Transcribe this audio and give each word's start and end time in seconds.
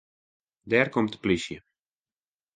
Dêr 0.69 0.87
komt 0.93 1.13
de 1.13 1.17
polysje. 1.21 1.57